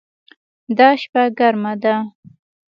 دا 0.77 0.89
شپه 1.01 1.23
ګرمه 1.37 1.73
ده 1.83 1.95